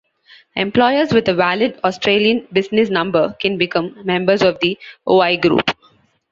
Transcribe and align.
Employers 0.55 1.13
with 1.13 1.27
a 1.29 1.33
valid 1.35 1.79
Australian 1.83 2.47
Business 2.51 2.89
Number 2.89 3.33
can 3.39 3.59
become 3.59 4.01
members 4.03 4.41
of 4.41 4.59
The 4.59 4.79
Oi 5.07 5.37
Group. 5.37 5.77